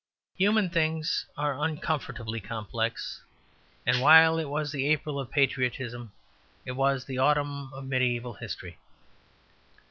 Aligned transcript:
Human 0.35 0.67
things 0.71 1.27
are 1.37 1.63
uncomfortably 1.63 2.39
complex, 2.39 3.21
and 3.85 4.01
while 4.01 4.39
it 4.39 4.49
was 4.49 4.71
the 4.71 4.87
April 4.87 5.19
of 5.19 5.29
patriotism 5.29 6.11
it 6.65 6.71
was 6.71 7.05
the 7.05 7.19
Autumn 7.19 7.71
of 7.71 7.83
mediæval 7.85 8.39
society. 8.39 8.79